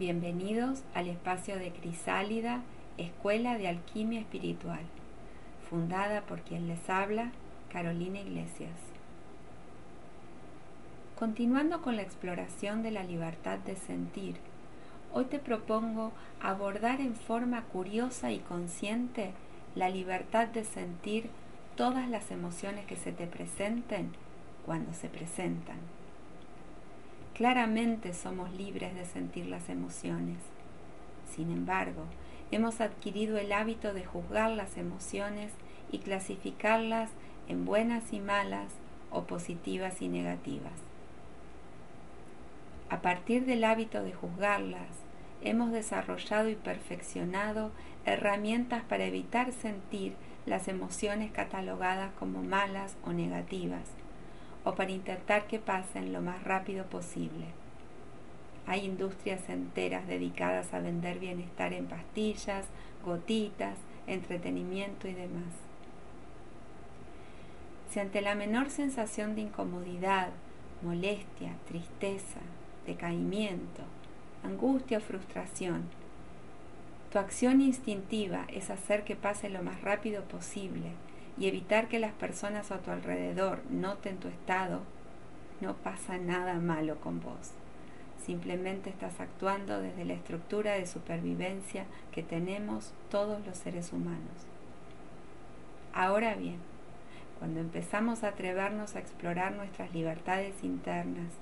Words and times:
Bienvenidos 0.00 0.82
al 0.94 1.08
espacio 1.08 1.58
de 1.58 1.72
Crisálida, 1.72 2.62
Escuela 2.96 3.58
de 3.58 3.68
Alquimia 3.68 4.20
Espiritual, 4.20 4.80
fundada 5.68 6.22
por 6.22 6.40
quien 6.40 6.68
les 6.68 6.88
habla, 6.88 7.32
Carolina 7.70 8.18
Iglesias. 8.18 8.72
Continuando 11.18 11.82
con 11.82 11.96
la 11.96 12.02
exploración 12.02 12.82
de 12.82 12.92
la 12.92 13.04
libertad 13.04 13.58
de 13.58 13.76
sentir, 13.76 14.36
hoy 15.12 15.26
te 15.26 15.38
propongo 15.38 16.12
abordar 16.40 17.02
en 17.02 17.14
forma 17.14 17.64
curiosa 17.64 18.32
y 18.32 18.38
consciente 18.38 19.32
la 19.74 19.90
libertad 19.90 20.48
de 20.48 20.64
sentir 20.64 21.28
todas 21.76 22.08
las 22.08 22.30
emociones 22.30 22.86
que 22.86 22.96
se 22.96 23.12
te 23.12 23.26
presenten 23.26 24.12
cuando 24.64 24.94
se 24.94 25.10
presentan. 25.10 25.99
Claramente 27.40 28.12
somos 28.12 28.52
libres 28.52 28.94
de 28.94 29.06
sentir 29.06 29.46
las 29.46 29.70
emociones. 29.70 30.36
Sin 31.34 31.50
embargo, 31.50 32.04
hemos 32.50 32.82
adquirido 32.82 33.38
el 33.38 33.54
hábito 33.54 33.94
de 33.94 34.04
juzgar 34.04 34.50
las 34.50 34.76
emociones 34.76 35.50
y 35.90 36.00
clasificarlas 36.00 37.08
en 37.48 37.64
buenas 37.64 38.12
y 38.12 38.20
malas 38.20 38.74
o 39.10 39.22
positivas 39.22 40.02
y 40.02 40.08
negativas. 40.08 40.74
A 42.90 43.00
partir 43.00 43.46
del 43.46 43.64
hábito 43.64 44.02
de 44.02 44.12
juzgarlas, 44.12 44.90
hemos 45.40 45.72
desarrollado 45.72 46.50
y 46.50 46.56
perfeccionado 46.56 47.70
herramientas 48.04 48.82
para 48.82 49.06
evitar 49.06 49.52
sentir 49.52 50.12
las 50.44 50.68
emociones 50.68 51.32
catalogadas 51.32 52.12
como 52.18 52.42
malas 52.42 52.98
o 53.02 53.14
negativas 53.14 53.88
o 54.64 54.74
para 54.74 54.90
intentar 54.90 55.46
que 55.46 55.58
pasen 55.58 56.12
lo 56.12 56.20
más 56.20 56.42
rápido 56.44 56.84
posible. 56.86 57.46
Hay 58.66 58.84
industrias 58.84 59.48
enteras 59.48 60.06
dedicadas 60.06 60.72
a 60.74 60.80
vender 60.80 61.18
bienestar 61.18 61.72
en 61.72 61.86
pastillas, 61.86 62.66
gotitas, 63.04 63.76
entretenimiento 64.06 65.08
y 65.08 65.14
demás. 65.14 65.54
Si 67.90 67.98
ante 67.98 68.20
la 68.20 68.34
menor 68.34 68.70
sensación 68.70 69.34
de 69.34 69.42
incomodidad, 69.42 70.28
molestia, 70.82 71.56
tristeza, 71.66 72.40
decaimiento, 72.86 73.82
angustia 74.44 74.98
o 74.98 75.00
frustración, 75.00 75.88
tu 77.10 77.18
acción 77.18 77.60
instintiva 77.60 78.44
es 78.48 78.70
hacer 78.70 79.02
que 79.02 79.16
pase 79.16 79.50
lo 79.50 79.62
más 79.62 79.82
rápido 79.82 80.22
posible 80.24 80.92
y 81.38 81.46
evitar 81.46 81.88
que 81.88 81.98
las 81.98 82.12
personas 82.12 82.70
a 82.70 82.78
tu 82.78 82.90
alrededor 82.90 83.60
noten 83.70 84.18
tu 84.18 84.28
estado, 84.28 84.80
no 85.60 85.74
pasa 85.74 86.18
nada 86.18 86.54
malo 86.54 87.00
con 87.00 87.20
vos. 87.20 87.52
Simplemente 88.24 88.90
estás 88.90 89.20
actuando 89.20 89.80
desde 89.80 90.04
la 90.04 90.12
estructura 90.12 90.74
de 90.74 90.86
supervivencia 90.86 91.86
que 92.12 92.22
tenemos 92.22 92.92
todos 93.10 93.44
los 93.46 93.56
seres 93.56 93.92
humanos. 93.92 94.46
Ahora 95.92 96.34
bien, 96.34 96.58
cuando 97.38 97.60
empezamos 97.60 98.22
a 98.22 98.28
atrevernos 98.28 98.94
a 98.94 99.00
explorar 99.00 99.52
nuestras 99.52 99.92
libertades 99.94 100.62
internas 100.62 101.32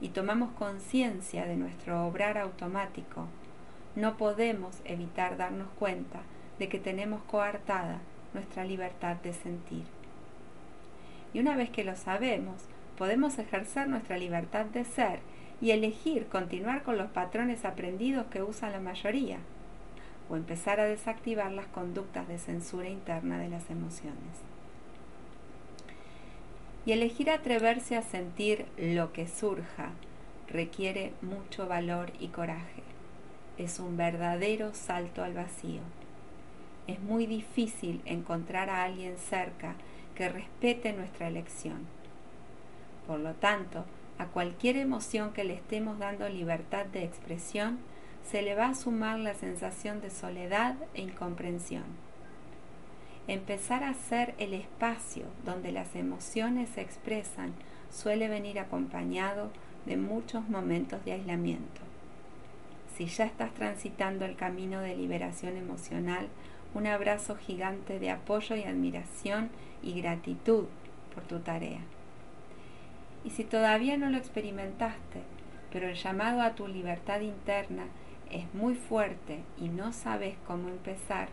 y 0.00 0.08
tomamos 0.08 0.50
conciencia 0.52 1.46
de 1.46 1.56
nuestro 1.56 2.04
obrar 2.06 2.36
automático, 2.36 3.28
no 3.94 4.16
podemos 4.16 4.80
evitar 4.84 5.36
darnos 5.36 5.68
cuenta 5.78 6.22
de 6.58 6.68
que 6.68 6.80
tenemos 6.80 7.22
coartada 7.22 8.00
nuestra 8.34 8.64
libertad 8.64 9.16
de 9.16 9.32
sentir. 9.32 9.84
Y 11.32 11.40
una 11.40 11.56
vez 11.56 11.70
que 11.70 11.84
lo 11.84 11.96
sabemos, 11.96 12.56
podemos 12.98 13.38
ejercer 13.38 13.88
nuestra 13.88 14.18
libertad 14.18 14.66
de 14.66 14.84
ser 14.84 15.20
y 15.60 15.70
elegir 15.70 16.26
continuar 16.26 16.82
con 16.82 16.98
los 16.98 17.10
patrones 17.10 17.64
aprendidos 17.64 18.26
que 18.26 18.42
usa 18.42 18.70
la 18.70 18.80
mayoría, 18.80 19.38
o 20.28 20.36
empezar 20.36 20.80
a 20.80 20.84
desactivar 20.84 21.52
las 21.52 21.66
conductas 21.66 22.28
de 22.28 22.38
censura 22.38 22.88
interna 22.88 23.38
de 23.38 23.48
las 23.48 23.70
emociones. 23.70 24.42
Y 26.86 26.92
elegir 26.92 27.30
atreverse 27.30 27.96
a 27.96 28.02
sentir 28.02 28.66
lo 28.76 29.12
que 29.12 29.26
surja 29.26 29.90
requiere 30.48 31.12
mucho 31.22 31.66
valor 31.66 32.12
y 32.20 32.28
coraje. 32.28 32.82
Es 33.56 33.80
un 33.80 33.96
verdadero 33.96 34.74
salto 34.74 35.22
al 35.24 35.32
vacío 35.32 35.80
es 36.86 37.00
muy 37.00 37.26
difícil 37.26 38.02
encontrar 38.04 38.70
a 38.70 38.84
alguien 38.84 39.16
cerca 39.16 39.74
que 40.14 40.28
respete 40.28 40.92
nuestra 40.92 41.28
elección. 41.28 41.86
Por 43.06 43.20
lo 43.20 43.34
tanto, 43.34 43.84
a 44.18 44.26
cualquier 44.26 44.76
emoción 44.76 45.32
que 45.32 45.44
le 45.44 45.54
estemos 45.54 45.98
dando 45.98 46.28
libertad 46.28 46.86
de 46.86 47.04
expresión, 47.04 47.78
se 48.30 48.42
le 48.42 48.54
va 48.54 48.68
a 48.68 48.74
sumar 48.74 49.18
la 49.18 49.34
sensación 49.34 50.00
de 50.00 50.10
soledad 50.10 50.76
e 50.94 51.02
incomprensión. 51.02 51.84
Empezar 53.26 53.84
a 53.84 53.94
ser 53.94 54.34
el 54.38 54.54
espacio 54.54 55.24
donde 55.44 55.72
las 55.72 55.96
emociones 55.96 56.70
se 56.70 56.82
expresan 56.82 57.54
suele 57.90 58.28
venir 58.28 58.58
acompañado 58.58 59.50
de 59.86 59.96
muchos 59.96 60.48
momentos 60.48 61.04
de 61.04 61.12
aislamiento. 61.12 61.80
Si 62.96 63.06
ya 63.06 63.24
estás 63.24 63.52
transitando 63.54 64.24
el 64.24 64.36
camino 64.36 64.80
de 64.80 64.96
liberación 64.96 65.56
emocional, 65.56 66.28
un 66.74 66.86
abrazo 66.88 67.36
gigante 67.36 67.98
de 67.98 68.10
apoyo 68.10 68.56
y 68.56 68.64
admiración 68.64 69.50
y 69.82 70.00
gratitud 70.00 70.64
por 71.14 71.22
tu 71.24 71.38
tarea. 71.38 71.80
Y 73.24 73.30
si 73.30 73.44
todavía 73.44 73.96
no 73.96 74.10
lo 74.10 74.18
experimentaste, 74.18 75.22
pero 75.72 75.88
el 75.88 75.94
llamado 75.94 76.42
a 76.42 76.54
tu 76.54 76.66
libertad 76.66 77.20
interna 77.20 77.84
es 78.30 78.52
muy 78.54 78.74
fuerte 78.74 79.40
y 79.58 79.68
no 79.68 79.92
sabes 79.92 80.36
cómo 80.46 80.68
empezar, 80.68 81.28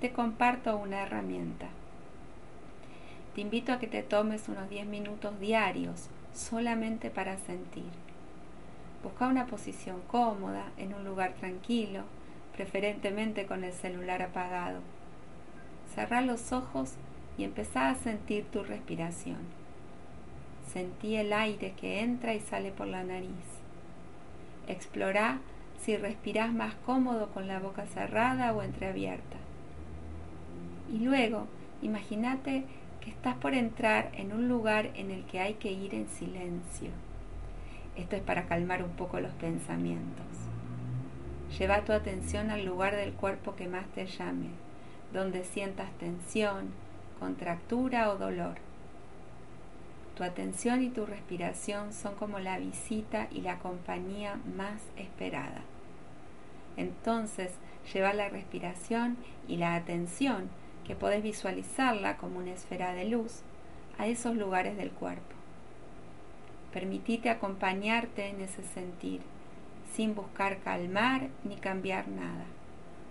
te 0.00 0.12
comparto 0.12 0.76
una 0.76 1.02
herramienta. 1.02 1.68
Te 3.34 3.40
invito 3.40 3.72
a 3.72 3.78
que 3.78 3.86
te 3.86 4.02
tomes 4.02 4.48
unos 4.48 4.68
10 4.68 4.86
minutos 4.86 5.38
diarios 5.40 6.08
solamente 6.34 7.10
para 7.10 7.38
sentir. 7.38 7.84
Busca 9.02 9.28
una 9.28 9.46
posición 9.46 10.00
cómoda 10.08 10.70
en 10.76 10.94
un 10.94 11.04
lugar 11.04 11.34
tranquilo 11.34 12.02
preferentemente 12.56 13.46
con 13.46 13.64
el 13.64 13.72
celular 13.72 14.22
apagado. 14.22 14.80
Cerrá 15.94 16.20
los 16.20 16.52
ojos 16.52 16.94
y 17.38 17.44
empezá 17.44 17.90
a 17.90 17.94
sentir 17.94 18.44
tu 18.46 18.64
respiración. 18.64 19.38
Sentí 20.72 21.16
el 21.16 21.32
aire 21.32 21.72
que 21.72 22.00
entra 22.00 22.34
y 22.34 22.40
sale 22.40 22.72
por 22.72 22.86
la 22.86 23.04
nariz. 23.04 23.30
Explorá 24.66 25.38
si 25.80 25.96
respirás 25.96 26.52
más 26.52 26.74
cómodo 26.86 27.28
con 27.28 27.46
la 27.46 27.60
boca 27.60 27.86
cerrada 27.86 28.52
o 28.52 28.62
entreabierta. 28.62 29.36
Y 30.92 30.98
luego, 30.98 31.46
imagínate 31.82 32.64
que 33.00 33.10
estás 33.10 33.36
por 33.36 33.54
entrar 33.54 34.10
en 34.14 34.32
un 34.32 34.48
lugar 34.48 34.90
en 34.94 35.10
el 35.10 35.24
que 35.24 35.40
hay 35.40 35.54
que 35.54 35.72
ir 35.72 35.94
en 35.94 36.08
silencio. 36.08 36.90
Esto 37.96 38.16
es 38.16 38.22
para 38.22 38.46
calmar 38.46 38.82
un 38.82 38.90
poco 38.90 39.20
los 39.20 39.32
pensamientos. 39.34 40.45
Lleva 41.50 41.84
tu 41.84 41.92
atención 41.92 42.50
al 42.50 42.64
lugar 42.64 42.96
del 42.96 43.12
cuerpo 43.12 43.54
que 43.56 43.68
más 43.68 43.86
te 43.94 44.06
llame, 44.06 44.48
donde 45.12 45.44
sientas 45.44 45.90
tensión, 45.98 46.70
contractura 47.18 48.10
o 48.10 48.16
dolor. 48.16 48.56
Tu 50.16 50.24
atención 50.24 50.82
y 50.82 50.90
tu 50.90 51.06
respiración 51.06 51.92
son 51.92 52.14
como 52.16 52.38
la 52.40 52.58
visita 52.58 53.28
y 53.30 53.42
la 53.42 53.58
compañía 53.58 54.38
más 54.56 54.82
esperada. 54.96 55.62
Entonces, 56.76 57.52
lleva 57.92 58.12
la 58.12 58.28
respiración 58.28 59.16
y 59.46 59.56
la 59.56 59.76
atención, 59.76 60.48
que 60.86 60.94
podés 60.94 61.22
visualizarla 61.22 62.16
como 62.16 62.38
una 62.38 62.52
esfera 62.52 62.92
de 62.92 63.06
luz, 63.06 63.42
a 63.98 64.06
esos 64.06 64.36
lugares 64.36 64.76
del 64.76 64.90
cuerpo. 64.90 65.34
Permitite 66.72 67.30
acompañarte 67.30 68.28
en 68.28 68.40
ese 68.40 68.62
sentir 68.62 69.20
sin 69.96 70.14
buscar 70.14 70.58
calmar 70.58 71.30
ni 71.42 71.56
cambiar 71.56 72.06
nada. 72.08 72.44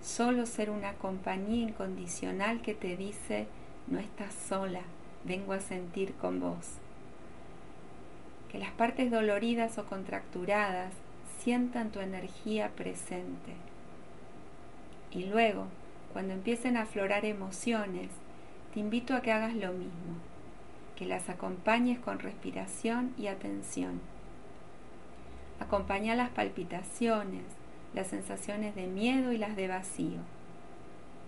Solo 0.00 0.46
ser 0.46 0.70
una 0.70 0.92
compañía 0.92 1.64
incondicional 1.64 2.62
que 2.62 2.72
te 2.72 2.96
dice, 2.96 3.48
no 3.88 3.98
estás 3.98 4.32
sola, 4.32 4.82
vengo 5.24 5.54
a 5.54 5.60
sentir 5.60 6.14
con 6.14 6.38
vos. 6.38 6.74
Que 8.48 8.58
las 8.58 8.70
partes 8.70 9.10
doloridas 9.10 9.76
o 9.78 9.86
contracturadas 9.86 10.92
sientan 11.40 11.90
tu 11.90 11.98
energía 11.98 12.68
presente. 12.68 13.54
Y 15.10 15.24
luego, 15.24 15.66
cuando 16.12 16.32
empiecen 16.32 16.76
a 16.76 16.82
aflorar 16.82 17.24
emociones, 17.24 18.10
te 18.72 18.78
invito 18.78 19.16
a 19.16 19.20
que 19.20 19.32
hagas 19.32 19.54
lo 19.54 19.72
mismo, 19.72 20.14
que 20.94 21.06
las 21.06 21.28
acompañes 21.28 21.98
con 21.98 22.20
respiración 22.20 23.14
y 23.18 23.26
atención 23.26 24.00
Acompaña 25.60 26.14
las 26.14 26.30
palpitaciones, 26.30 27.44
las 27.94 28.08
sensaciones 28.08 28.74
de 28.74 28.86
miedo 28.86 29.32
y 29.32 29.38
las 29.38 29.56
de 29.56 29.68
vacío. 29.68 30.20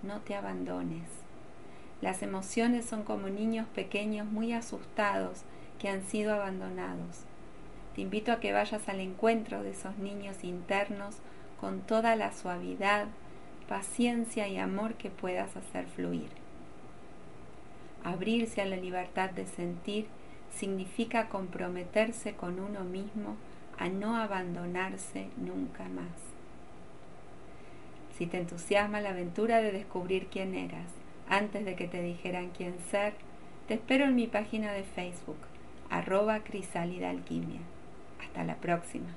No 0.03 0.21
te 0.21 0.35
abandones. 0.35 1.09
Las 2.01 2.23
emociones 2.23 2.87
son 2.87 3.03
como 3.03 3.29
niños 3.29 3.67
pequeños 3.75 4.27
muy 4.27 4.53
asustados 4.53 5.43
que 5.79 5.89
han 5.89 6.05
sido 6.07 6.35
abandonados. 6.35 7.25
Te 7.95 8.03
invito 8.03 8.33
a 8.33 8.41
que 8.41 8.53
vayas 8.53 8.89
al 8.89 9.01
encuentro 9.01 9.63
de 9.63 9.71
esos 9.71 9.99
niños 9.99 10.45
internos 10.45 11.17
con 11.61 11.81
toda 11.81 12.17
la 12.17 12.33
suavidad, 12.33 13.07
paciencia 13.69 14.49
y 14.49 14.57
amor 14.57 14.95
que 14.95 15.11
puedas 15.11 15.57
hacer 15.57 15.87
fluir. 15.87 16.31
Abrirse 18.03 18.63
a 18.63 18.67
la 18.67 18.77
libertad 18.77 19.31
de 19.31 19.47
sentir 19.47 20.07
significa 20.55 21.29
comprometerse 21.29 22.35
con 22.35 22.59
uno 22.61 22.85
mismo 22.85 23.37
a 23.81 23.89
no 23.89 24.17
abandonarse 24.17 25.29
nunca 25.39 25.89
más. 25.89 26.13
Si 28.17 28.27
te 28.27 28.39
entusiasma 28.39 29.01
la 29.01 29.11
aventura 29.11 29.61
de 29.61 29.73
descubrir 29.73 30.27
quién 30.27 30.55
eras 30.55 30.87
antes 31.29 31.65
de 31.65 31.75
que 31.75 31.89
te 31.89 32.03
dijeran 32.03 32.51
quién 32.51 32.75
ser, 32.91 33.15
te 33.67 33.75
espero 33.75 34.05
en 34.05 34.15
mi 34.15 34.27
página 34.27 34.73
de 34.73 34.83
Facebook, 34.83 35.39
arroba 35.89 36.41
Crisálida 36.41 37.09
Alquimia. 37.09 37.61
Hasta 38.21 38.45
la 38.45 38.57
próxima. 38.57 39.09